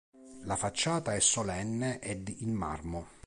La 0.45 0.55
facciata 0.55 1.13
è 1.13 1.19
solenne 1.19 1.99
ed 1.99 2.27
in 2.39 2.53
marmo. 2.55 3.07